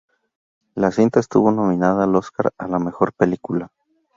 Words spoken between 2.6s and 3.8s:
la mejor película.